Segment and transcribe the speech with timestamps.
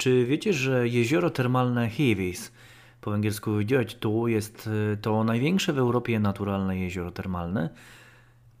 [0.00, 2.52] Czy wiecie, że jezioro termalne Heavis,
[3.00, 3.50] po angielsku
[4.00, 7.70] to jest e, to największe w Europie naturalne jezioro termalne?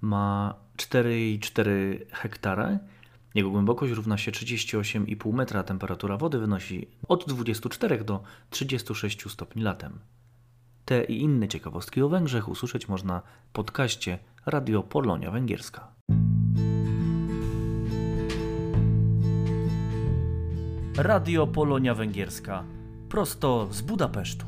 [0.00, 1.64] Ma 4,4
[2.10, 2.78] hektara.
[3.34, 9.98] Jego głębokość równa się 38,5 metra, temperatura wody wynosi od 24 do 36 stopni latem.
[10.84, 15.99] Te i inne ciekawostki o Węgrzech usłyszeć można w podcaście Radio Polonia Węgierska.
[21.02, 22.64] Radio Polonia Węgierska
[23.08, 24.46] prosto z Budapesztu.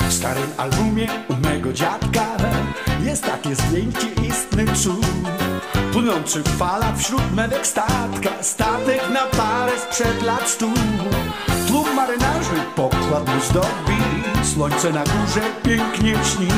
[0.00, 2.36] W starym albumie u mego dziadka
[3.04, 5.06] jest takie zdjęcie istny cud.
[5.92, 10.70] Płynący fala wśród medek statka, statek na parę sprzed lat stu.
[12.76, 14.02] Pokład mu zdobi,
[14.54, 16.48] słońce na górze pięknie śni.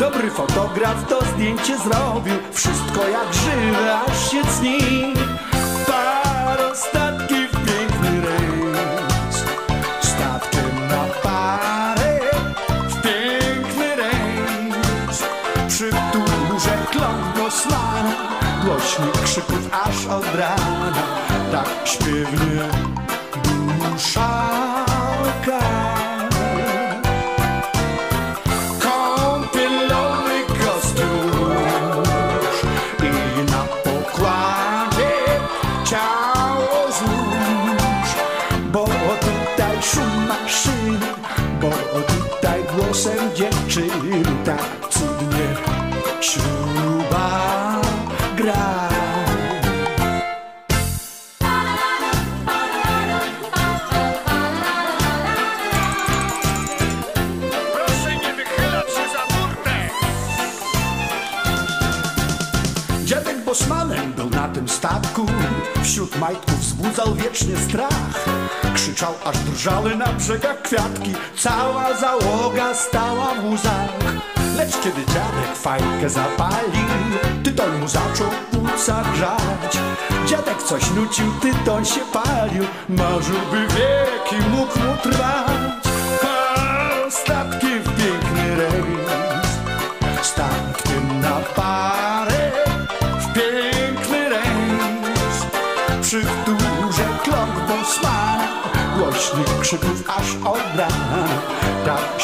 [0.00, 4.78] Dobry fotograf to zdjęcie zrobił, wszystko jak żywe, aż się cni.
[5.86, 9.44] Parostatki w piękny rejs,
[10.00, 12.20] statkiem na parę
[12.88, 15.22] w piękny rejs.
[15.68, 18.12] Przy turze klon sman,
[18.64, 20.92] głośnik krzyków aż od rana,
[21.52, 22.62] tak śpiewnie
[23.44, 24.67] duszaka.
[42.98, 45.48] Głosem dziewczyny tak cudnie
[46.20, 46.77] śruba
[67.08, 68.24] wzbudzał wiecznie strach.
[68.74, 71.12] Krzyczał aż drżały na brzegach kwiatki.
[71.36, 73.90] Cała załoga stała w łzach.
[74.56, 76.88] Lecz kiedy dziadek fajkę zapalił
[77.44, 79.78] Tytoń mu zaczął płuca grzać
[80.26, 82.64] Dziadek coś nucił, tytoń się palił.
[82.88, 85.77] Marzyłby wieki mógł mu trwać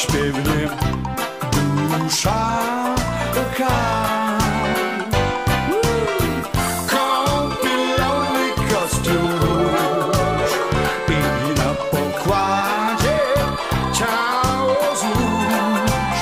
[0.05, 0.69] śpiewnie
[1.53, 2.65] dusza
[3.59, 3.77] ka
[6.91, 10.53] Kąpielowy kostiusz
[11.09, 13.19] I na pokładzie
[13.93, 16.19] ciało złóż.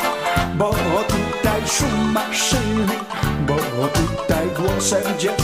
[0.54, 0.70] Bo
[1.08, 2.96] tutaj szum maszyny
[3.46, 3.56] Bo
[3.88, 5.41] tutaj głosem dziewczyny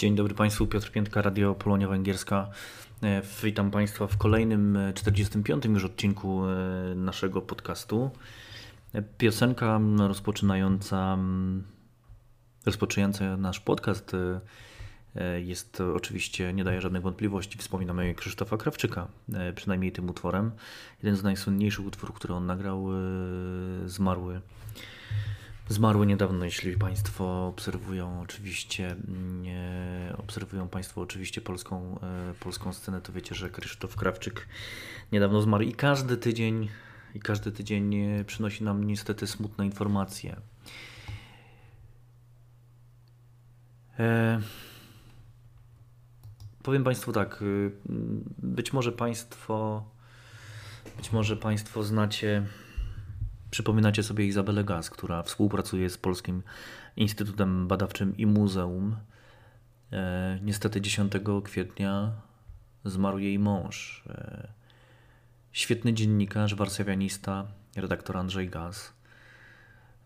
[0.00, 2.50] Dzień dobry Państwu, Piotr Piętka, Radio Polonia Węgierska.
[3.02, 5.64] E, Witam Państwa w kolejnym, e, 45.
[5.64, 8.10] już odcinku e, naszego podcastu.
[8.92, 11.18] E, Piosenka rozpoczynająca,
[12.66, 14.40] rozpoczynająca nasz podcast e,
[15.16, 20.50] e, jest oczywiście, nie daje żadnych wątpliwości, wspominamy Krzysztofa Krawczyka, e, przynajmniej tym utworem.
[21.02, 22.98] Jeden z najsłynniejszych utworów, który on nagrał, e,
[23.88, 24.40] zmarły
[25.70, 28.96] Zmarły niedawno, jeśli Państwo obserwują oczywiście,
[29.42, 34.48] nie, obserwują Państwo oczywiście polską, e, polską scenę, to wiecie, że Krzysztof Krawczyk
[35.12, 36.68] niedawno zmarł i każdy tydzień,
[37.14, 40.36] i każdy tydzień e, przynosi nam niestety smutne informacje.
[43.98, 44.40] E,
[46.62, 47.70] powiem Państwu tak, y,
[48.38, 49.84] być może Państwo,
[50.96, 52.46] być może Państwo znacie
[53.50, 56.42] Przypominacie sobie Izabelę Gaz, która współpracuje z Polskim
[56.96, 58.96] Instytutem Badawczym i Muzeum.
[59.92, 61.12] E, niestety 10
[61.44, 62.12] kwietnia
[62.84, 64.04] zmarł jej mąż.
[64.08, 64.48] E,
[65.52, 68.92] świetny dziennikarz, warszawianista, redaktor Andrzej Gaz.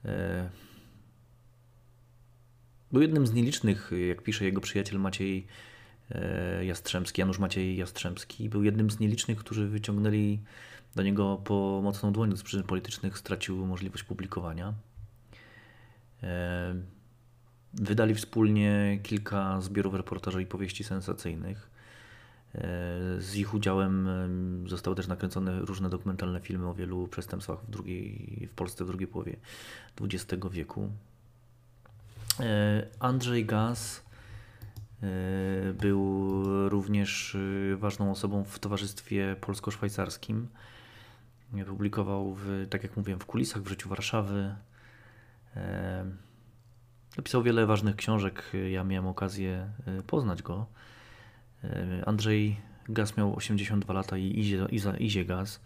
[0.04, 0.50] E,
[2.92, 5.46] był jednym z nielicznych, jak pisze jego przyjaciel Maciej
[6.10, 10.40] e, Jastrzębski, Janusz Maciej Jastrzębski, był jednym z nielicznych, którzy wyciągnęli
[10.94, 14.74] do niego pomocną dłoń z przyczyn politycznych, stracił możliwość publikowania.
[16.22, 16.74] E,
[17.74, 21.70] Wydali wspólnie kilka zbiorów reportaży i powieści sensacyjnych.
[22.54, 22.60] E,
[23.18, 24.08] z ich udziałem
[24.66, 29.08] zostały też nakręcone różne dokumentalne filmy o wielu przestępstwach w, drugiej, w Polsce w drugiej
[29.08, 29.36] połowie
[30.00, 30.90] XX wieku.
[32.40, 34.04] E, Andrzej Gaz
[35.80, 37.36] był również
[37.76, 40.48] ważną osobą w towarzystwie polsko-szwajcarskim.
[41.66, 44.54] Publikował, w, tak jak mówiłem, w kulisach w życiu Warszawy.
[47.16, 48.52] Napisał wiele ważnych książek.
[48.70, 49.70] Ja miałem okazję
[50.06, 50.66] poznać go.
[51.64, 54.66] E, Andrzej Gaz miał 82 lata i idzie,
[54.98, 55.60] idzie Gaz.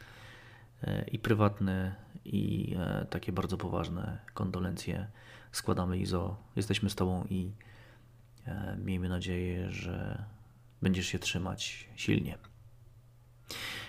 [0.82, 1.94] E, I prywatne,
[2.24, 5.06] i e, takie bardzo poważne kondolencje
[5.52, 6.36] składamy Izo.
[6.56, 7.52] Jesteśmy z Tobą i
[8.78, 10.24] miejmy nadzieję, że
[10.82, 12.38] będziesz się trzymać silnie.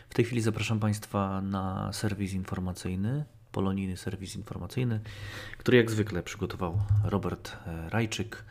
[0.09, 4.99] W tej chwili zapraszam Państwa na serwis informacyjny, polonijny serwis informacyjny,
[5.57, 7.57] który jak zwykle przygotował Robert
[7.89, 8.45] Rajczyk.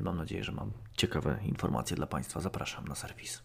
[0.00, 2.40] Mam nadzieję, że mam ciekawe informacje dla Państwa.
[2.40, 3.42] Zapraszam na serwis.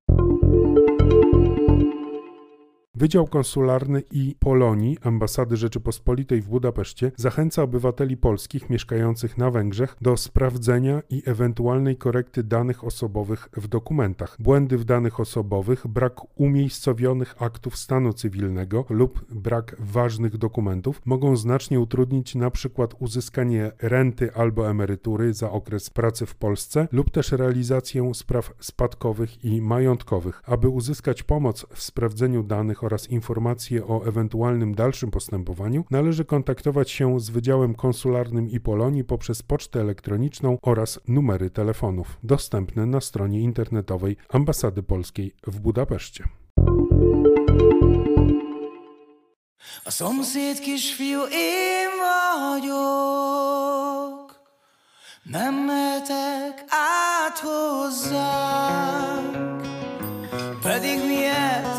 [2.99, 10.17] Wydział Konsularny i Polonii Ambasady Rzeczypospolitej w Budapeszcie zachęca obywateli polskich mieszkających na Węgrzech do
[10.17, 14.37] sprawdzenia i ewentualnej korekty danych osobowych w dokumentach.
[14.39, 21.81] Błędy w danych osobowych, brak umiejscowionych aktów stanu cywilnego lub brak ważnych dokumentów mogą znacznie
[21.81, 28.53] utrudnić przykład uzyskanie renty albo emerytury za okres pracy w Polsce lub też realizację spraw
[28.61, 30.43] spadkowych i majątkowych.
[30.47, 37.21] Aby uzyskać pomoc w sprawdzeniu danych oraz informacje o ewentualnym dalszym postępowaniu, należy kontaktować się
[37.21, 44.17] z Wydziałem Konsularnym i Polonii poprzez pocztę elektroniczną oraz numery telefonów dostępne na stronie internetowej
[44.29, 46.25] Ambasady Polskiej w Budapeszcie.
[49.85, 53.39] A szomszéd kisfiú én vagyok,
[55.23, 59.37] nem mehetek át hozzánk,
[60.63, 61.76] pedig miért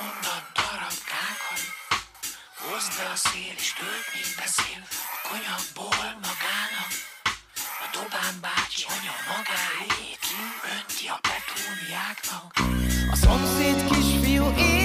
[0.00, 1.62] mondat darabkákat.
[2.62, 3.70] Hozd be a szél és
[4.14, 4.80] mint beszél.
[5.14, 6.92] A konyakból magának.
[7.84, 10.10] A Dobán bácsi anya magáé
[10.64, 12.52] Önti a petúniáknak
[13.12, 14.79] A szomszéd kisfiú én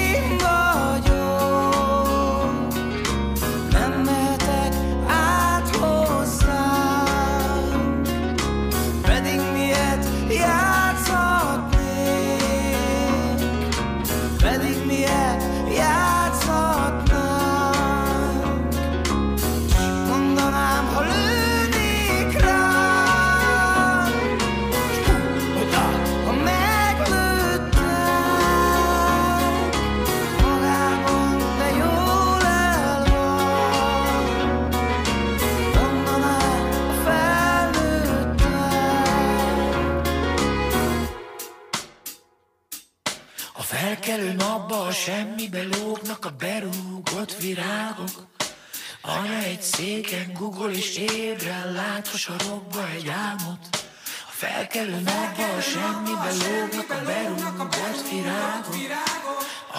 [54.45, 58.75] felkelő napba a semmibe lógnak a berúgott virágok.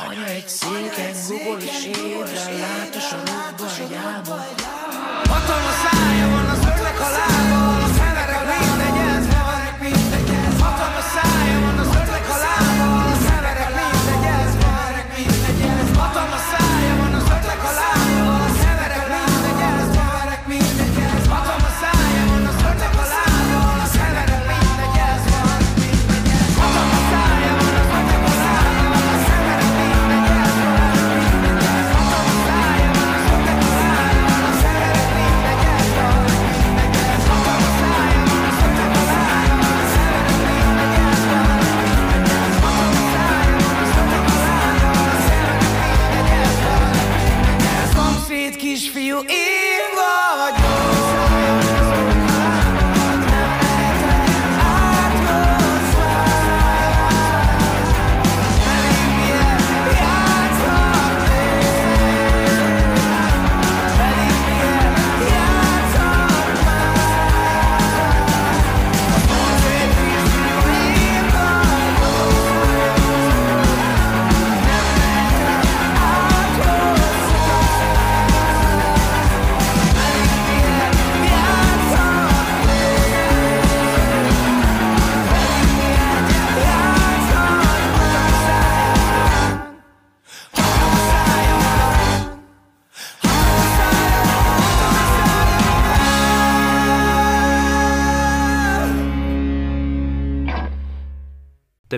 [0.07, 4.61] Anya egy széken Google és ébren lát a sarokba egy álmot.
[5.29, 6.36] Hatalmas szája
[49.23, 49.66] kisfiú, én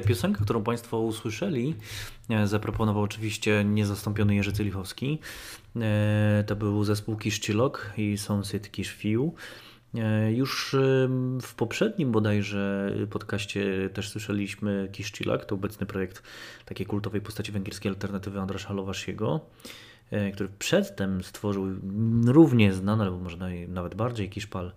[0.00, 1.74] Tę piosenkę, którą Państwo usłyszeli,
[2.30, 5.18] e, zaproponował oczywiście niezastąpiony Jerzy Cylichowski.
[5.76, 9.34] E, To był zespół Kiszczylok i sąsiad Kiszfiu.
[9.94, 10.76] E, Już
[11.42, 16.22] w poprzednim bodajże podcaście też słyszeliśmy Kiszczylak, to obecny projekt
[16.64, 19.40] takiej kultowej postaci węgierskiej alternatywy Andrasza Lowasiego,
[20.32, 21.66] który przedtem stworzył
[22.26, 23.36] równie znany, albo może
[23.68, 24.72] nawet bardziej Kiszpal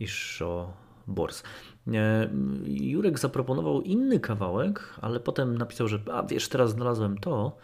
[0.00, 0.72] Iszo
[1.06, 1.42] Bors.
[1.94, 2.30] E,
[2.64, 7.56] Jurek zaproponował inny kawałek, ale potem napisał, że a wiesz, teraz znalazłem to,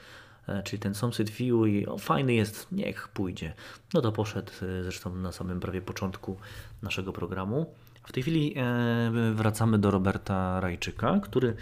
[0.48, 3.52] e, czyli ten Sąsiad View i o, fajny jest, niech pójdzie.
[3.94, 6.36] No to poszedł e, zresztą na samym prawie początku
[6.82, 7.74] naszego programu.
[8.04, 11.54] W tej chwili e, wracamy do Roberta Rajczyka, który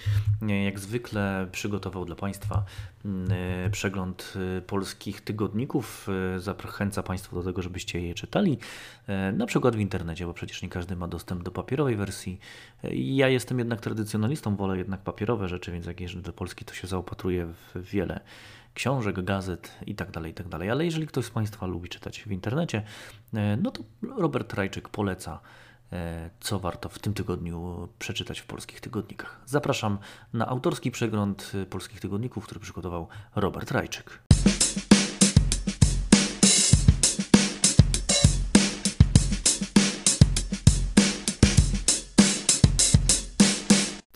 [0.43, 2.65] e, jak zwykle przygotował dla Państwa
[3.05, 4.35] m, e, przegląd
[4.67, 6.09] polskich tygodników.
[6.39, 8.59] Zachęca Państwa do tego, żebyście je czytali,
[9.33, 12.41] na przykład w internecie, bo przecież nie każdy ma dostęp do papierowej wersji.
[12.93, 16.87] Ja jestem jednak tradycjonalistą, wolę jednak papierowe rzeczy, więc jak jeżdżę do Polski, to się
[16.87, 18.21] zaopatruję w wiele
[18.75, 20.47] książek, gazet i tak dalej, i tak.
[20.55, 22.83] Ale jeżeli ktoś z Państwa lubi czytać w internecie,
[23.63, 23.83] no to
[24.17, 25.41] Robert Rajczyk poleca,
[26.41, 29.41] co warto w tym tygodniu przeczytać w polskich tygodnikach.
[29.47, 29.99] Zapraszam
[30.33, 34.21] na autorski przegląd e, polskich tygodników, który przygotował Robert Rajczyk.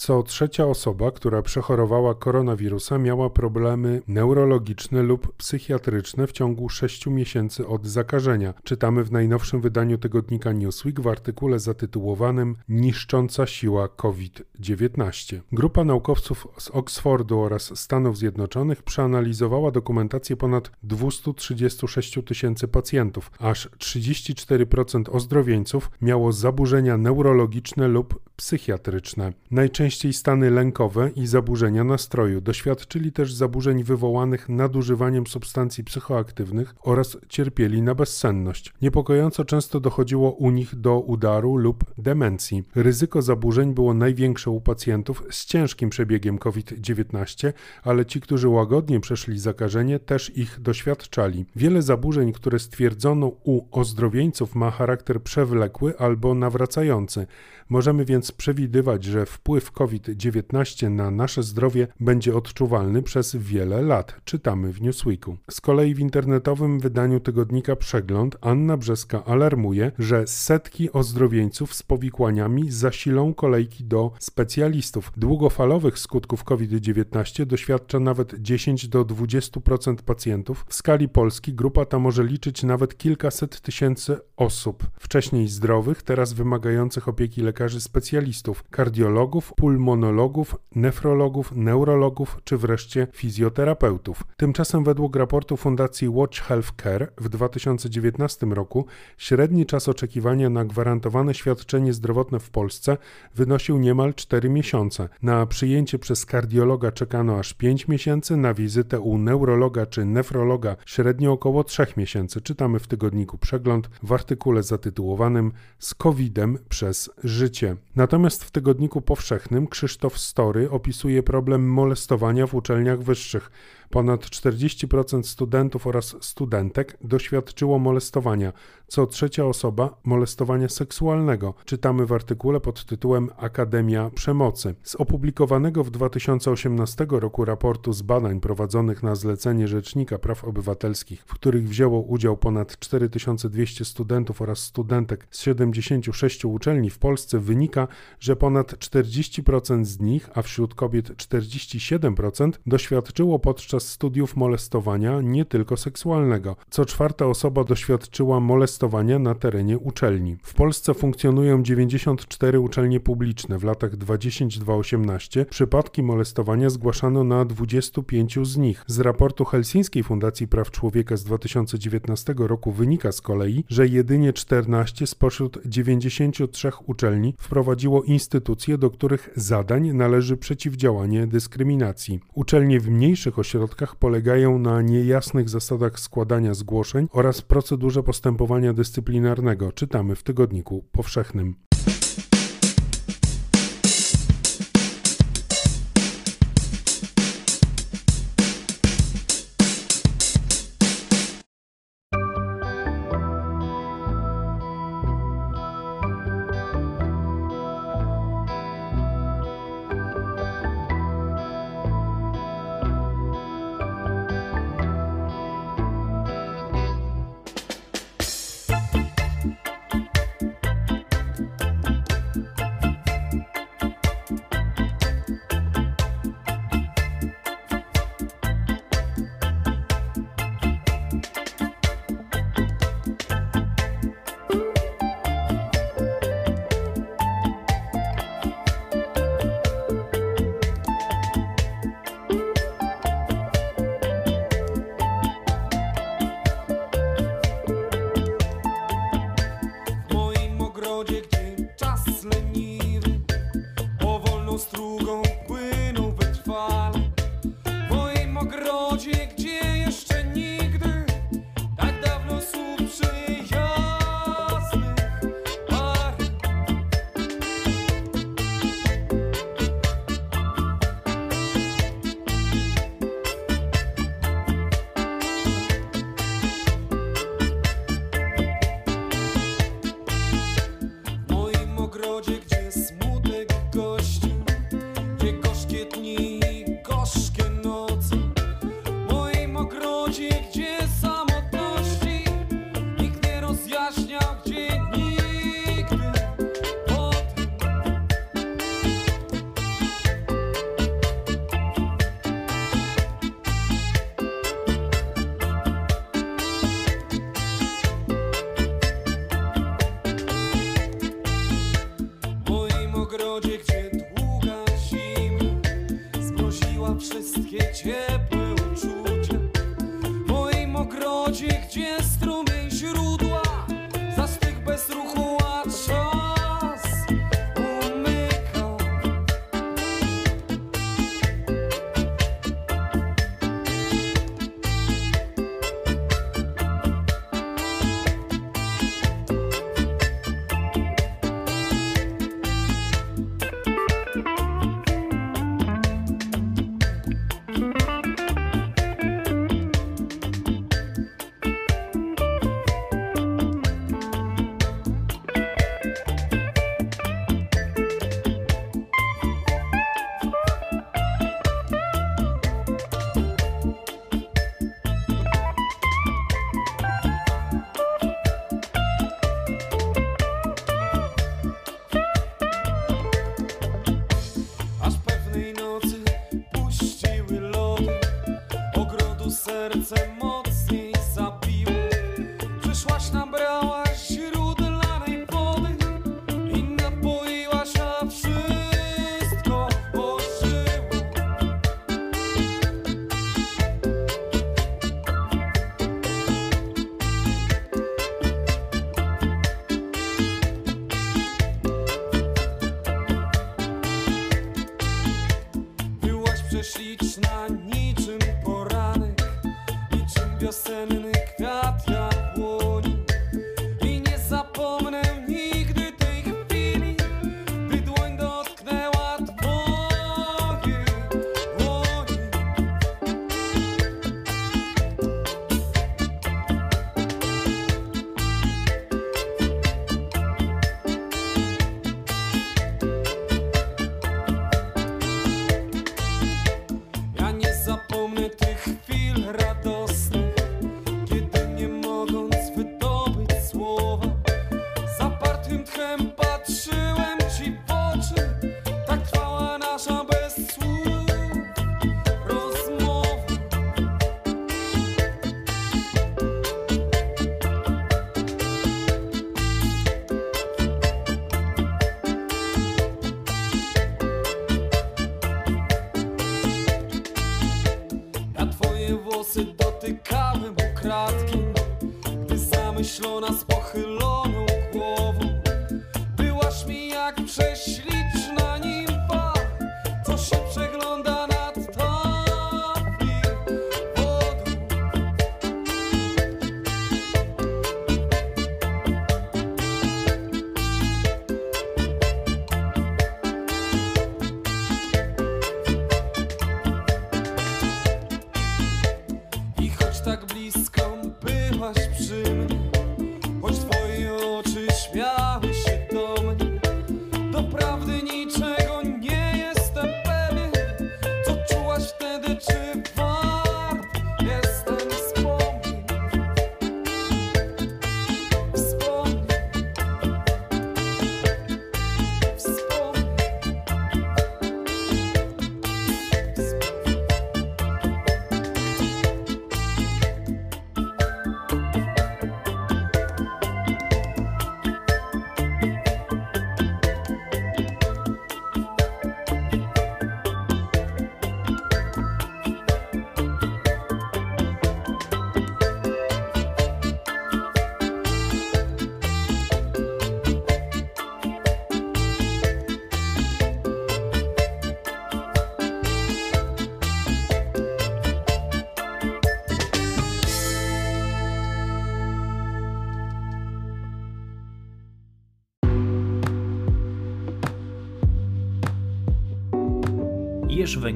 [0.05, 7.67] Co trzecia osoba, która przechorowała koronawirusa, miała problemy neurologiczne lub psychiatryczne w ciągu 6 miesięcy
[7.67, 8.55] od zakażenia.
[8.65, 15.41] Czytamy w najnowszym wydaniu tygodnika Newsweek w artykule zatytułowanym Niszcząca siła COVID-19.
[15.53, 23.31] Grupa naukowców z Oxfordu oraz Stanów Zjednoczonych przeanalizowała dokumentację ponad 236 tysięcy pacjentów.
[23.39, 29.33] Aż 34% ozdrowieńców miało zaburzenia neurologiczne lub psychiatryczne.
[29.51, 32.41] Najczęściej stany lękowe i zaburzenia nastroju.
[32.41, 38.73] Doświadczyli też zaburzeń wywołanych nadużywaniem substancji psychoaktywnych oraz cierpieli na bezsenność.
[38.83, 42.63] Niepokojąco często dochodziło u nich do udaru lub demencji.
[42.75, 49.39] Ryzyko zaburzeń było największe u pacjentów z ciężkim przebiegiem COVID-19, ale ci, którzy łagodnie przeszli
[49.39, 51.47] zakażenie, też ich doświadczali.
[51.57, 57.27] Wiele zaburzeń, które stwierdzono u ozdrowieńców, ma charakter przewlekły albo nawracający.
[57.69, 64.73] Możemy więc przewidywać, że wpływ COVID-19 na nasze zdrowie będzie odczuwalny przez wiele lat, czytamy
[64.73, 65.37] w Newsweeku.
[65.51, 72.71] Z kolei w internetowym wydaniu tygodnika Przegląd Anna Brzeska alarmuje, że setki ozdrowieńców z powikłaniami
[72.71, 75.13] zasilą kolejki do specjalistów.
[75.17, 80.65] Długofalowych skutków COVID-19 doświadcza nawet 10 do 20% pacjentów.
[80.69, 87.09] W skali Polski grupa ta może liczyć nawet kilkaset tysięcy osób, wcześniej zdrowych, teraz wymagających
[87.09, 94.25] opieki lekarzy specjalistów specjalistów kardiologów, pulmonologów, nefrologów, neurologów czy wreszcie fizjoterapeutów.
[94.37, 98.87] Tymczasem według raportu Fundacji Watch Healthcare w 2019 roku
[99.19, 102.97] średni czas oczekiwania na gwarantowane świadczenie zdrowotne w Polsce
[103.35, 105.09] wynosił niemal 4 miesiące.
[105.23, 111.33] Na przyjęcie przez kardiologa czekano aż 5 miesięcy, na wizytę u neurologa czy nefrologa średnio
[111.33, 112.41] około 3 miesięcy.
[112.41, 117.77] Czytamy w tygodniku Przegląd w artykule zatytułowanym Z COVID-em przez życie.
[118.05, 123.51] Natomiast w tygodniku powszechnym Krzysztof Story opisuje problem molestowania w uczelniach wyższych.
[123.91, 128.53] Ponad 40% studentów oraz studentek doświadczyło molestowania,
[128.89, 131.55] co trzecia osoba molestowania seksualnego.
[131.65, 134.75] Czytamy w artykule pod tytułem Akademia Przemocy.
[134.83, 141.35] Z opublikowanego w 2018 roku raportu z badań prowadzonych na zlecenie Rzecznika Praw Obywatelskich, w
[141.35, 147.89] których wzięło udział ponad 4200 studentów oraz studentek z 76 uczelni w Polsce, wynika,
[148.21, 155.77] że ponad 40% z nich, a wśród kobiet 47%, doświadczyło podczas studiów molestowania nie tylko
[155.77, 156.57] seksualnego.
[156.71, 160.37] Co czwarta osoba doświadczyła molestowania na terenie uczelni.
[160.43, 163.59] W Polsce funkcjonują 94 uczelnie publiczne.
[163.59, 168.85] W latach 2010-2018 przypadki molestowania zgłaszano na 25 z nich.
[168.87, 175.07] Z raportu Helsińskiej Fundacji Praw Człowieka z 2019 roku wynika z kolei, że jedynie 14
[175.07, 182.21] spośród 93 uczelni wprowadziło instytucje, do których zadań należy przeciwdziałanie dyskryminacji.
[182.35, 183.64] Uczelnie w mniejszych ośrodkach
[183.97, 191.55] polegają na niejasnych zasadach składania zgłoszeń oraz procedurze postępowania dyscyplinarnego, czytamy w tygodniku powszechnym.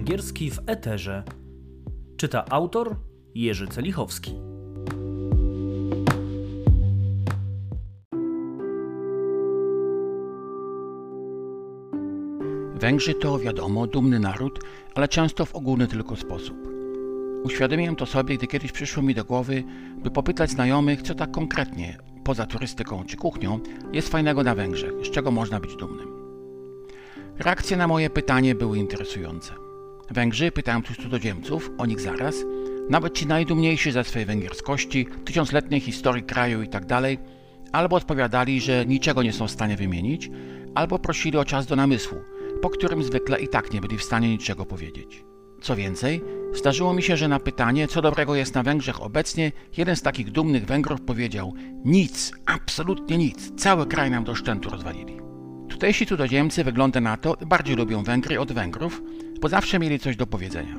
[0.08, 1.22] Węgierski w Eterze.
[2.16, 2.96] Czyta autor
[3.34, 4.34] Jerzy Celichowski.
[12.74, 14.58] Węgrzy to, wiadomo, dumny naród,
[14.94, 16.56] ale często w ogólny tylko sposób.
[17.44, 19.64] Uświadomiłem to sobie, gdy kiedyś przyszło mi do głowy,
[20.02, 23.60] by popytać znajomych, co tak konkretnie, poza turystyką czy kuchnią,
[23.92, 26.08] jest fajnego na Węgrzech, z czego można być dumnym.
[27.38, 29.67] Reakcje na moje pytanie były interesujące.
[30.10, 32.34] Węgrzy, pytałem tu cudzoziemców, o nich zaraz,
[32.90, 37.02] nawet ci najdumniejsi ze swej węgierskości, tysiącletniej historii kraju itd.,
[37.72, 40.30] albo odpowiadali, że niczego nie są w stanie wymienić,
[40.74, 42.18] albo prosili o czas do namysłu,
[42.62, 45.24] po którym zwykle i tak nie byli w stanie niczego powiedzieć.
[45.60, 46.20] Co więcej,
[46.54, 50.30] zdarzyło mi się, że na pytanie, co dobrego jest na Węgrzech obecnie, jeden z takich
[50.30, 55.16] dumnych Węgrów powiedział: Nic, absolutnie nic, cały kraj nam do szczętu rozwalili.
[55.68, 59.02] Tutejsi cudzoziemcy, wygląda na to, bardziej lubią Węgry od Węgrów,
[59.40, 60.74] bo zawsze mieli coś do powiedzenia.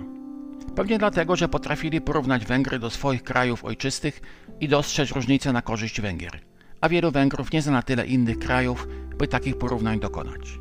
[0.76, 4.22] Pewnie dlatego, że potrafili porównać Węgry do swoich krajów ojczystych
[4.62, 6.40] i dostrzec różnice na korzyść Węgier,
[6.82, 10.60] a wielu Węgrów nie zna na tyle innych krajów, by takich porównań dokonać.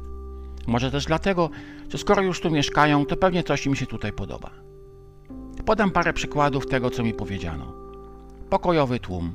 [0.67, 1.51] Może też dlatego,
[1.89, 4.51] że skoro już tu mieszkają, to pewnie coś im się tutaj podoba.
[5.67, 7.73] Podam parę przykładów tego, co mi powiedziano.
[8.51, 9.35] Pokojowy tłum.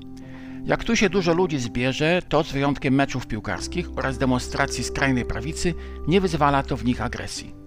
[0.66, 5.74] Jak tu się dużo ludzi zbierze, to z wyjątkiem meczów piłkarskich oraz demonstracji skrajnej prawicy
[6.08, 7.63] nie wyzwala to w nich agresji.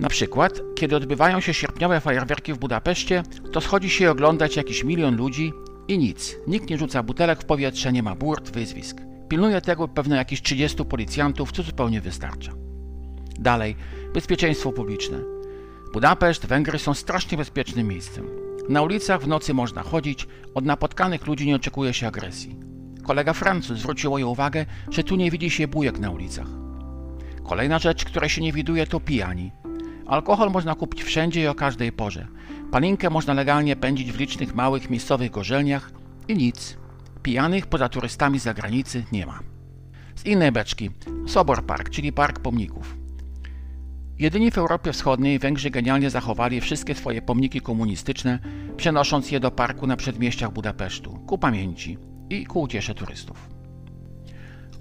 [0.00, 5.16] Na przykład, kiedy odbywają się sierpniowe fajerwerki w Budapeszcie, to schodzi się oglądać jakiś milion
[5.16, 5.52] ludzi
[5.88, 6.36] i nic.
[6.46, 9.00] Nikt nie rzuca butelek w powietrze, nie ma burt, wyzwisk.
[9.28, 12.52] Pilnuje tego pewno jakieś 30 policjantów, co zupełnie wystarcza.
[13.38, 13.76] Dalej,
[14.14, 15.18] bezpieczeństwo publiczne.
[15.92, 18.26] Budapeszt, Węgry są strasznie bezpiecznym miejscem.
[18.68, 22.56] Na ulicach w nocy można chodzić, od napotkanych ludzi nie oczekuje się agresji.
[23.02, 26.46] Kolega Francuz zwrócił moją uwagę, że tu nie widzi się bujek na ulicach.
[27.44, 29.52] Kolejna rzecz, której się nie widuje, to pijani.
[30.12, 32.26] Alkohol można kupić wszędzie i o każdej porze.
[32.70, 35.90] Palinkę można legalnie pędzić w licznych małych miejscowych gorzelniach
[36.28, 36.76] i nic.
[37.22, 39.40] Pijanych poza turystami z zagranicy nie ma.
[40.16, 40.90] Z innej beczki
[41.26, 42.96] Sobor Park, czyli Park Pomników.
[44.18, 48.38] Jedyni w Europie Wschodniej Węgrzy genialnie zachowali wszystkie swoje pomniki komunistyczne,
[48.76, 51.98] przenosząc je do parku na przedmieściach Budapesztu, ku pamięci
[52.30, 53.51] i ku uciesze turystów.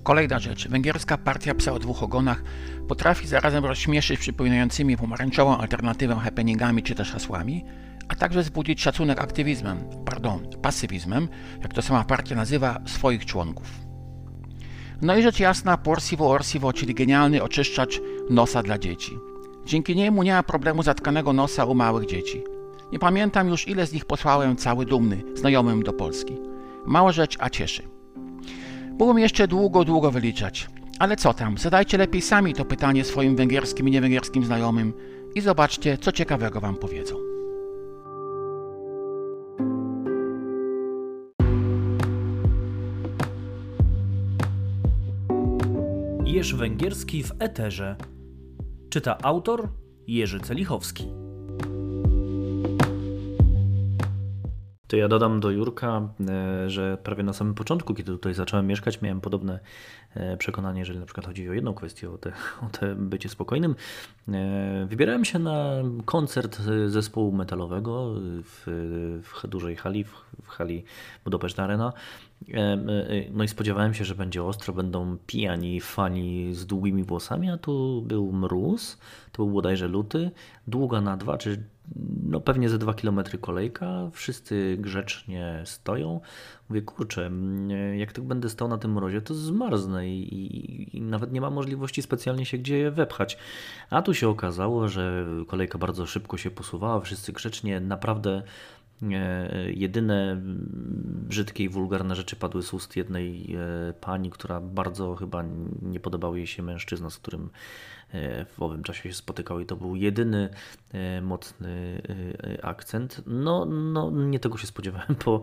[0.03, 0.67] Kolejna rzecz.
[0.67, 2.43] Węgierska partia psa o dwóch ogonach
[2.87, 7.65] potrafi zarazem rozśmieszyć przypominającymi pomarańczową alternatywę happeningami czy też hasłami,
[8.07, 11.27] a także wzbudzić szacunek aktywizmem, pardon, pasywizmem,
[11.61, 13.67] jak to sama partia nazywa, swoich członków.
[15.01, 19.17] No i rzecz jasna, Porsivo Orsivo, czyli genialny oczyszczacz nosa dla dzieci.
[19.65, 22.43] Dzięki niemu nie ma problemu zatkanego nosa u małych dzieci.
[22.91, 26.37] Nie pamiętam już ile z nich posłałem cały dumny, znajomym do Polski.
[26.85, 28.00] Mała rzecz, a cieszy.
[29.01, 30.69] Mógłbym jeszcze długo, długo wyliczać.
[30.99, 34.93] Ale co tam, zadajcie lepiej sami to pytanie swoim węgierskim i niewęgierskim znajomym
[35.35, 37.15] i zobaczcie, co ciekawego wam powiedzą.
[46.25, 47.95] Jerzy Węgierski w Eterze.
[48.89, 49.69] Czyta autor
[50.07, 51.07] Jerzy Celichowski.
[54.91, 59.01] To ja dodam do Jurka, e, że prawie na samym początku, kiedy tutaj zacząłem mieszkać,
[59.01, 59.59] miałem podobne
[60.15, 62.33] e, przekonanie, jeżeli na przykład chodzi o jedną kwestię, o te,
[62.67, 63.75] o te bycie spokojnym.
[64.27, 65.75] E, Wybierałem się na
[66.05, 70.83] koncert zespołu metalowego w, w dużej hali, w, w hali
[71.23, 71.93] Budapest Arena.
[73.33, 78.01] No i spodziewałem się, że będzie ostro, będą pijani fani z długimi włosami, a tu
[78.01, 78.97] był mróz,
[79.31, 80.31] to był bodajże luty,
[80.67, 81.63] długa na dwa, czy
[82.23, 86.21] no pewnie ze dwa kilometry kolejka, wszyscy grzecznie stoją.
[86.69, 87.31] Mówię, kurczę,
[87.97, 91.49] jak tak będę stał na tym mrozie, to zmarznę i, i, i nawet nie ma
[91.49, 93.37] możliwości specjalnie się gdzie wepchać.
[93.89, 98.43] A tu się okazało, że kolejka bardzo szybko się posuwała, wszyscy grzecznie, naprawdę
[99.67, 105.43] Jedyne mm, brzydkie i wulgarne rzeczy padły z ust jednej e, pani, która bardzo chyba
[105.81, 107.49] nie podobał jej się mężczyzna, z którym
[108.13, 110.49] e, w owym czasie się spotykał i to był jedyny
[110.93, 112.01] e, mocny
[112.59, 113.21] e, akcent.
[113.25, 115.41] No, no nie tego się spodziewałem po,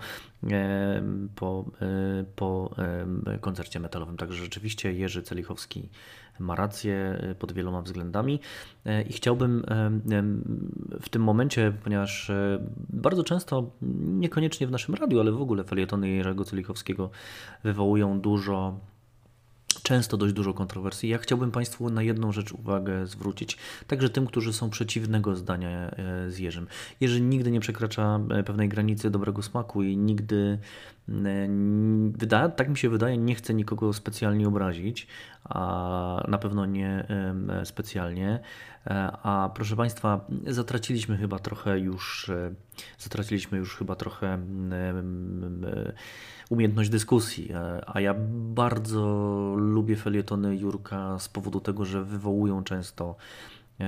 [0.51, 1.03] e,
[1.35, 2.75] po, e, po
[3.27, 4.16] e, koncercie metalowym.
[4.16, 5.88] Także rzeczywiście Jerzy Celichowski
[6.38, 8.40] ma rację e, pod wieloma względami
[8.88, 9.90] E, i chciałbym e,
[11.01, 12.31] w tym momencie, ponieważ
[12.90, 13.70] bardzo często,
[14.03, 17.11] niekoniecznie w naszym radiu, ale w ogóle felietony Jerzego Celichowskiego
[17.64, 18.79] wywołują dużo
[19.83, 21.09] często dość dużo kontrowersji.
[21.09, 25.94] Ja chciałbym Państwu na jedną rzecz uwagę zwrócić, także tym, którzy są przeciwnego zdania
[26.29, 26.66] z Jerzym.
[27.01, 30.59] Jerzy nigdy nie przekracza pewnej granicy dobrego smaku i nigdy,
[32.11, 35.07] wyda, tak mi się wydaje, nie chce nikogo specjalnie obrazić,
[35.44, 37.07] a na pewno nie
[37.64, 38.40] specjalnie.
[38.88, 42.55] E, A proszę Państwa, zatraciliśmy chyba trochę już, e,
[42.99, 44.38] zatraciliśmy już chyba trochę
[46.51, 48.14] umiejętność dyskusji, e, a ja
[48.55, 49.05] bardzo
[49.57, 53.16] lubię felietony Jurka z powodu tego, że wywołują często,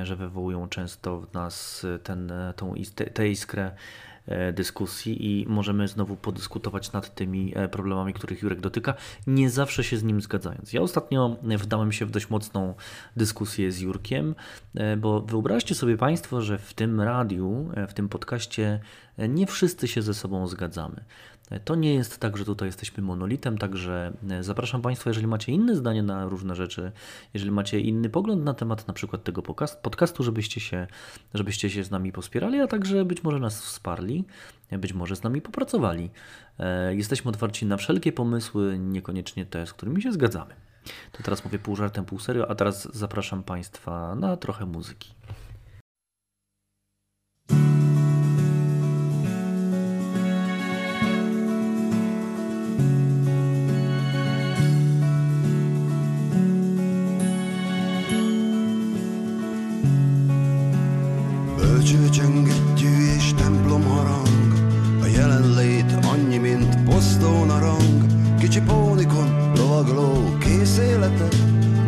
[0.02, 2.74] że wywołują często w nas ten, tą,
[3.14, 3.72] tę iskrę
[4.52, 8.94] dyskusji i możemy znowu podyskutować nad tymi e, problemami, których Jurek dotyka,
[9.26, 10.72] nie zawsze się z nim zgadzając.
[10.72, 12.74] Ja ostatnio wdałem się w dość mocną
[13.16, 14.34] dyskusję z Jurkiem,
[14.74, 18.80] e, bo wyobraźcie sobie Państwo, że w tym radiu, e, w tym podcaście
[19.16, 21.04] e, nie wszyscy się ze sobą zgadzamy.
[21.64, 25.76] To nie jest tak, że tutaj jesteśmy monolitem, także e, zapraszam Państwa, jeżeli macie inne
[25.76, 26.92] zdanie na różne rzeczy,
[27.34, 29.42] jeżeli macie inny pogląd na temat na przykład tego
[29.82, 30.86] podcastu, żebyście się,
[31.34, 34.24] żebyście się z nami pospierali, a także być może nas wsparli,
[34.70, 36.10] e, być może z nami popracowali.
[36.58, 40.54] E, Jesteśmy otwarci na wszelkie pomysły, niekoniecznie te, z którymi się zgadzamy.
[41.12, 45.14] To teraz mówię pół żartem, pół serio, a teraz zapraszam Państwa na trochę muzyki.
[61.90, 64.54] Bölcsőcsöngettyű és templom harang.
[65.02, 68.06] A jelenlét annyi, mint posztón a rang
[68.38, 70.80] Kicsi pónikon lovagló kész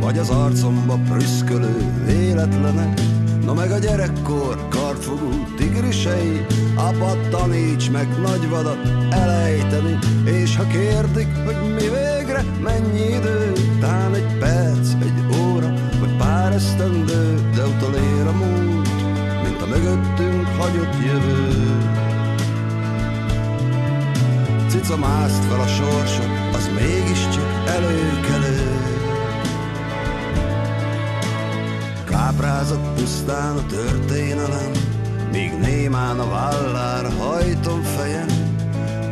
[0.00, 3.00] Vagy az arcomba prüszkölő véletlenek.
[3.44, 9.98] Na meg a gyerekkor kartfogú tigrisei Apa taníts meg nagy vadat elejteni.
[10.24, 16.52] És ha kérdik, hogy mi végre mennyi idő Tán egy perc, egy óra, vagy pár
[16.52, 17.51] esztendő
[20.58, 21.62] hagyott jövő.
[24.68, 28.82] Cica mászt fel a sorsa, az mégiscsak előkelő.
[32.04, 34.70] Káprázott pusztán a történelem
[35.32, 38.26] Míg némán a vállára hajtom fejem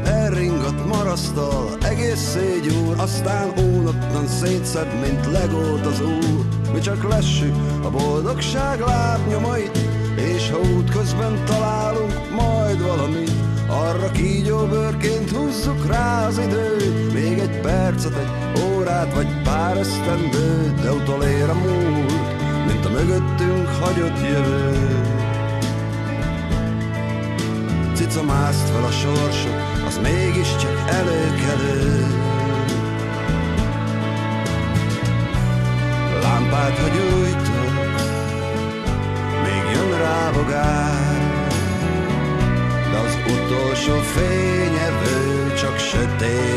[0.05, 6.47] Elringott marasztal, egész szégyúr Aztán unottan szétszed, mint legót az úr.
[6.73, 10.00] Mi csak lessük a boldogság lábnyomait
[10.35, 17.13] És ha útközben találunk majd valamit Arra kígyó bőrként húzzuk rá az időt.
[17.13, 22.13] Még egy percet, egy órát vagy pár esztendőt De utolér a múlt,
[22.67, 24.89] mint a mögöttünk hagyott jövő.
[27.95, 32.07] Cica mászt fel a sorsot, az mégiscsak előkelő.
[36.23, 37.60] Lámpát, hogy még
[40.41, 41.19] fogár,
[42.91, 44.91] de az utolsó fénye
[45.61, 46.50] csak sötét.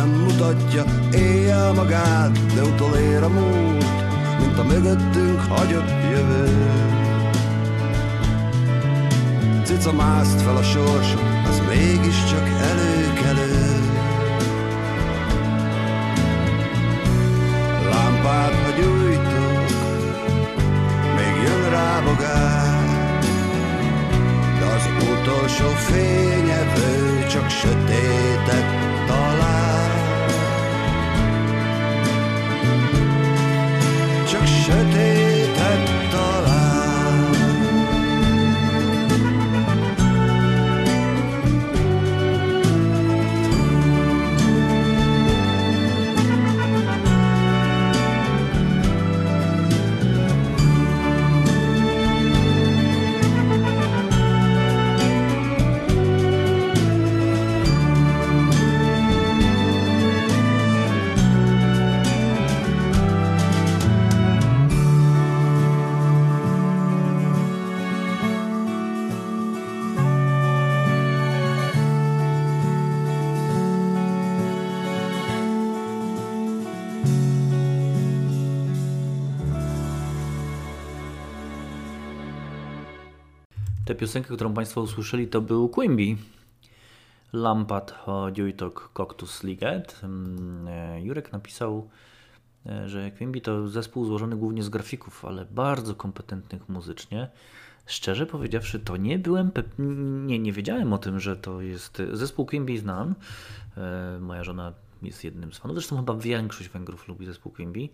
[0.00, 3.84] Nem mutatja éjjel magát, de utolér a múlt,
[4.38, 6.48] mint a mögöttünk hagyott jövő.
[9.64, 11.14] Cica mászt fel a sors,
[11.48, 13.78] az mégiscsak előkelő.
[17.90, 19.68] Lámpát, ha gyújtok,
[21.16, 22.84] még jön rá bogár,
[24.58, 28.79] de az utolsó fényevő csak sötétet
[84.00, 86.16] piosenkę, którą Państwo usłyszeli, to był Quimby.
[87.32, 87.94] Lampad
[88.32, 90.00] Dziujtok Coctus Liget.
[90.02, 91.88] Mm, e, Jurek napisał,
[92.66, 97.28] e, że Quimby to zespół złożony głównie z grafików, ale bardzo kompetentnych muzycznie.
[97.86, 99.50] Szczerze powiedziawszy, to nie byłem,
[100.26, 103.14] nie, nie wiedziałem o tym, że to jest zespół Quimby znam.
[103.76, 107.88] E, Moja żona jest jednym z fanów, zresztą chyba większość Węgrów lubi zespół Quimby,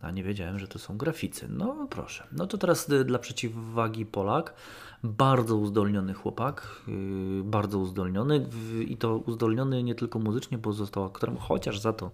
[0.00, 1.48] a nie wiedziałem, że to są graficy.
[1.48, 2.26] No proszę.
[2.32, 4.54] No to teraz y, dla przeciwwagi Polak.
[5.02, 8.48] Bardzo uzdolniony chłopak, yy, bardzo uzdolniony
[8.88, 12.10] i to uzdolniony nie tylko muzycznie, bo został aktorem, chociaż za to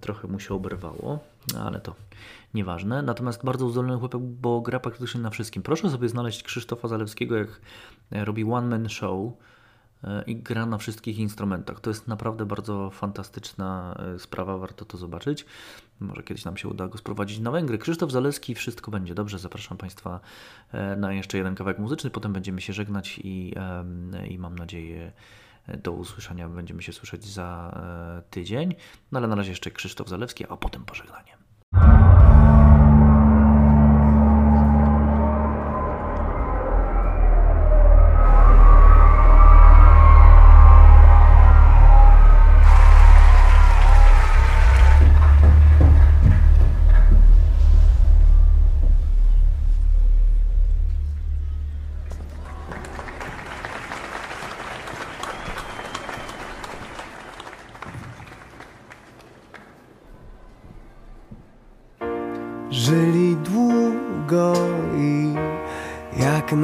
[0.00, 1.18] trochę mu się oberwało,
[1.58, 1.94] ale to
[2.54, 3.02] nieważne.
[3.02, 5.62] Natomiast bardzo uzdolniony chłopak, bo gra praktycznie na wszystkim.
[5.62, 7.60] Proszę sobie znaleźć Krzysztofa Zalewskiego, jak
[8.12, 9.32] e, robi one man show
[10.04, 11.80] e, i gra na wszystkich instrumentach.
[11.80, 15.46] To jest naprawdę bardzo fantastyczna e, sprawa, warto to zobaczyć.
[16.00, 17.78] Może kiedyś nam się uda go sprowadzić na Węgry.
[17.78, 19.38] Krzysztof Zaleski, wszystko będzie dobrze.
[19.38, 20.20] Zapraszam Państwa
[20.72, 23.54] e, na jeszcze jeden kawałek muzyczny, potem będziemy się żegnać i,
[24.28, 25.12] i mam nadzieję
[25.66, 27.72] e, do usłyszenia będziemy się słyszeć za
[28.18, 28.74] e, tydzień.
[29.12, 31.39] No ale na razie jeszcze Krzysztof Zalewski, a potem pożegnanie.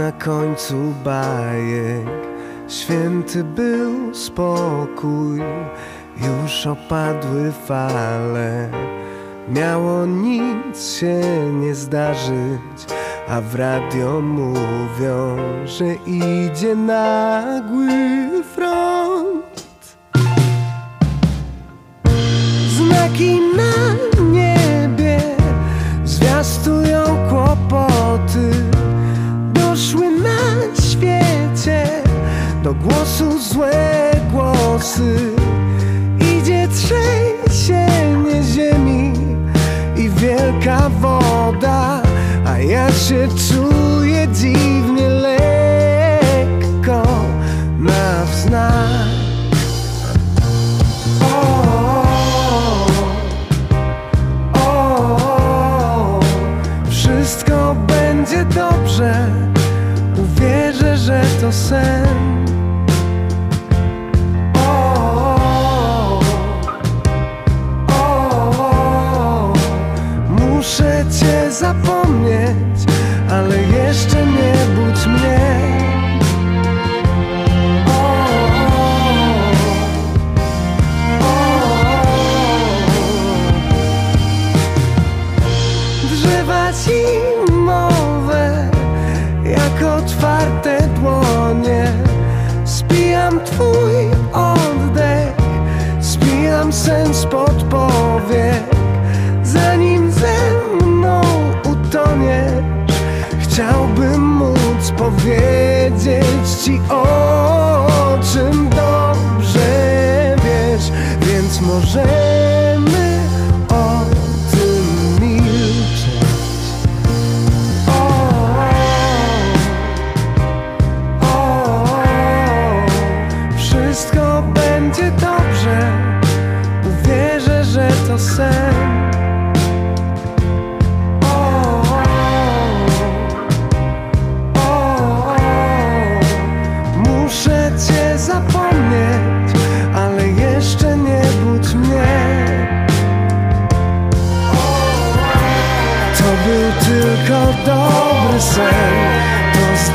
[0.06, 2.06] Na końcu bajek.
[2.68, 5.42] Święty był spokój,
[6.16, 8.68] już opadły fale.
[9.48, 11.20] Miało nic się
[11.52, 12.78] nie zdarzyć,
[13.28, 18.05] a w radio mówią, że idzie nagły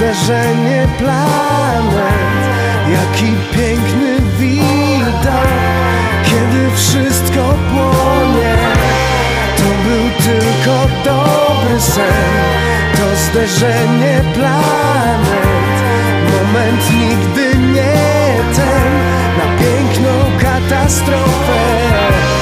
[0.02, 2.41] zderzenie planet.
[2.91, 5.47] Jaki piękny widok,
[6.24, 8.56] kiedy wszystko płonie.
[9.58, 12.34] To był tylko dobry sen,
[12.97, 15.74] to zderzenie planet.
[16.32, 18.91] Moment nigdy nie ten
[19.38, 22.41] na piękną katastrofę.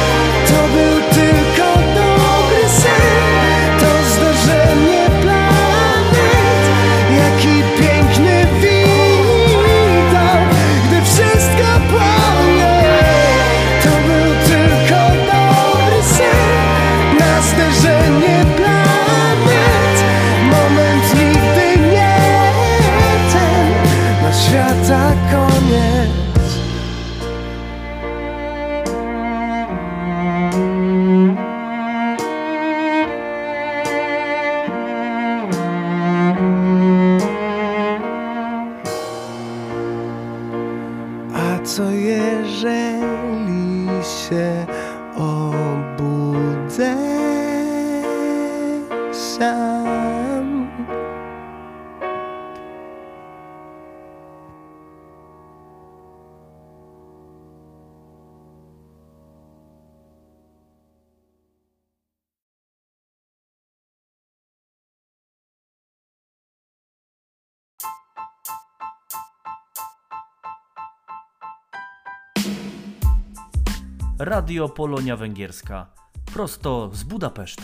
[74.20, 75.88] Radio Polonia Węgierska.
[76.26, 77.64] Prosto z Budapesztu.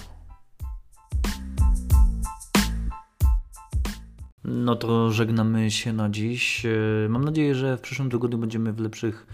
[4.43, 6.65] No to żegnamy się na dziś.
[6.65, 6.69] E,
[7.09, 9.27] Mam nadzieję, że w przyszłym tygodniu będziemy w lepszych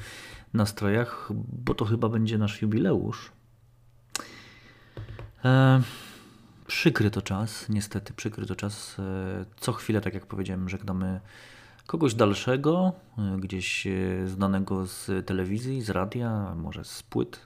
[0.54, 1.30] nastrojach,
[1.66, 3.32] bo to chyba będzie nasz jubileusz.
[5.46, 5.82] E,
[6.68, 9.00] przykry to czas, niestety przykry to czas.
[9.00, 11.22] E, co chwilę, tak jak powiedziałem, żegnamy
[11.88, 13.92] kogoś dalszego, e, gdzieś e,
[14.28, 17.40] znanego z telewizji, z radia, może z płyt,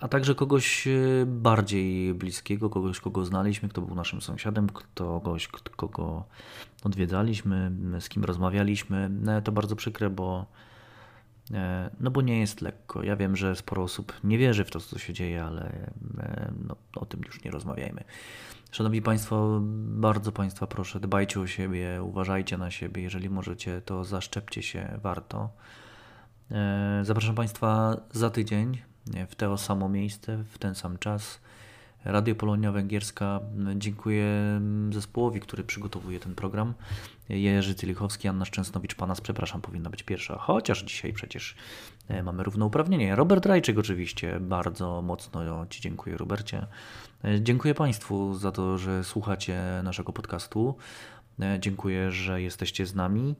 [0.00, 0.90] a także kogoś e,
[1.26, 6.24] bardziej bliskiego, kogoś, kogo znaliśmy, kto był naszym sąsiadem, kogoś, kogo
[6.84, 9.10] odwiedzaliśmy, z kim rozmawialiśmy.
[9.44, 10.46] To bardzo przykre, bo
[12.00, 13.02] no bo nie jest lekko.
[13.02, 16.76] Ja wiem, że sporo osób nie wierzy w to, co się dzieje, ale e, no,
[16.96, 18.04] o tym już nie rozmawiajmy.
[18.70, 23.02] Szanowni Państwo, bardzo Państwa proszę, dbajcie o siebie, uważajcie na siebie.
[23.02, 25.50] Jeżeli możecie, to zaszczepcie się, warto.
[26.50, 28.82] E, Zapraszam Państwa za tydzień
[29.14, 31.40] e, w to samo miejsce, w ten sam czas.
[32.04, 33.40] Radio Polonia Węgierska.
[33.76, 34.26] Dziękuję
[34.90, 36.74] zespołowi, który przygotowuje ten program.
[37.28, 41.54] Jerzy Tylichowski, Anna Szczęsnowicz, Panas, przepraszam, powinna być pierwsza, chociaż dzisiaj przecież
[42.08, 43.16] e, mamy równouprawnienie.
[43.16, 46.66] Robert Rajczyk oczywiście, bardzo mocno Ci dziękuję, Robercie.
[47.24, 50.76] E, Dziękuję Państwu za to, że słuchacie naszego podcastu.
[51.40, 53.34] E, Dziękuję, że jesteście z nami.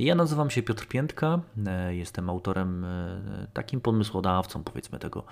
[0.00, 5.24] Ja nazywam się Piotr Piętka, e, jestem autorem, e, takim pomysłodawcą powiedzmy tego,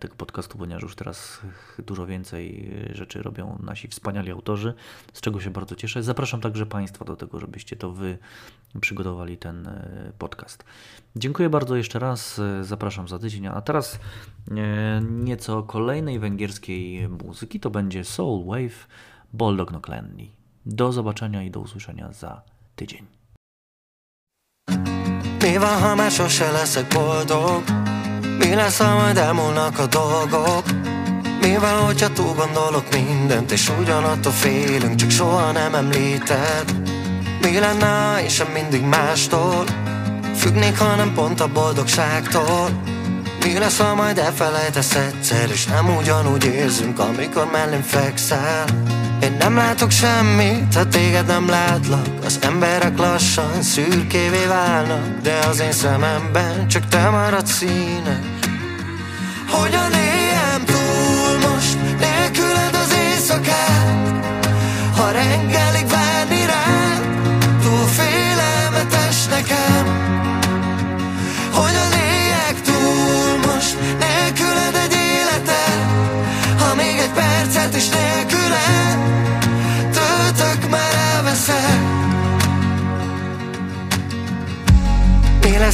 [0.00, 1.40] tego podcastu, ponieważ już teraz
[1.78, 4.74] dużo więcej rzeczy robią nasi wspaniali autorzy,
[5.12, 6.02] z czego się bardzo cieszę.
[6.02, 8.18] Zapraszam także Państwa do tego, żebyście to Wy
[8.80, 10.64] przygotowali ten e, podcast.
[11.16, 13.98] Dziękuję bardzo jeszcze raz, e, zapraszam za tydzień, a teraz
[14.50, 18.88] e, nieco kolejnej węgierskiej muzyki, to będzie Soul Wave
[19.32, 20.32] Boldog Noklenni.
[20.66, 22.42] Do zobaczenia i do usłyszenia za
[22.76, 23.17] tydzień.
[25.40, 27.62] Mi van, ha már sose leszek boldog?
[28.38, 30.64] Mi lesz, ha majd elmúlnak a dolgok?
[31.40, 36.64] Mi van, hogyha túl gondolok mindent És ugyanattól félünk, csak soha nem említed
[37.40, 39.64] Mi lenne, ha én sem mindig mástól
[40.36, 42.70] Függnék, hanem pont a boldogságtól
[43.44, 48.64] Mi lesz, ha majd elfelejtesz egyszer És nem ugyanúgy érzünk, amikor mellém fekszel
[49.22, 52.06] Én nem látok semmit, ha téged nem látlak.
[52.24, 58.16] Az emberek lassan szürkévé válnak De az én szememben csak te maradsz színes
[59.50, 59.97] Hogyan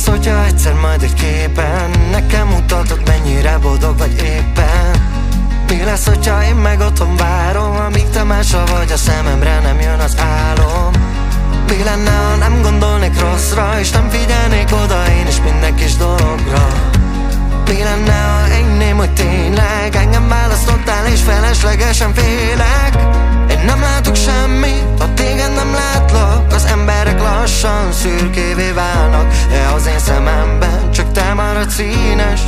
[0.04, 1.90] lesz, hogyha egyszer majd egy képen.
[2.10, 4.90] Nekem mutatod, mennyire boldog vagy éppen.
[5.68, 9.98] Mi lesz, hogyha én meg otthon várom Amíg te másra vagy, a szememre nem jön
[9.98, 10.92] az álom?
[11.68, 16.66] Mi lenne, ha nem gondolnék rosszra És nem figyelnék oda én is minden kis dologra?
[17.66, 22.92] Mi lenne, ha enném, hogy tényleg Engem választottál és feleslegesen félek?
[23.50, 25.93] Én nem látok semmit, ha téged nem emberek
[27.44, 32.40] lassan szürkévé válnak De az én szememben csak te maradsz színes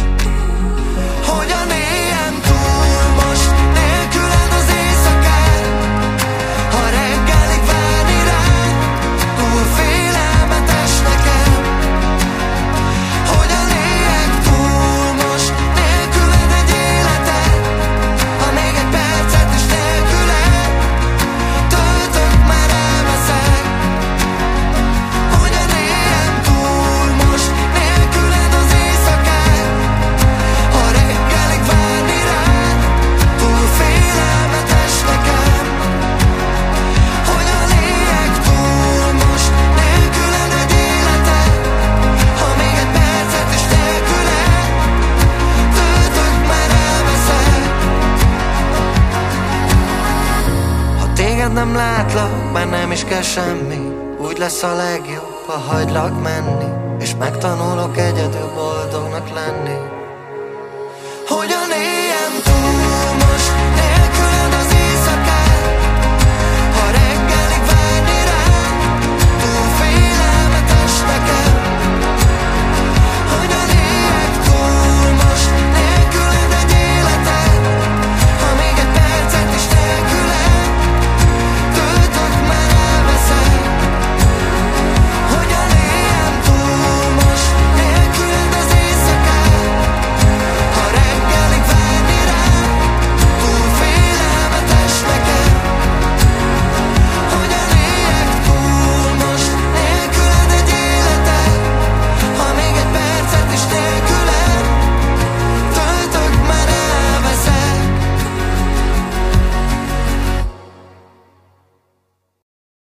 [53.37, 59.86] semmi Úgy lesz a legjobb, ha hagylak menni És megtanulok egyedül boldognak lenni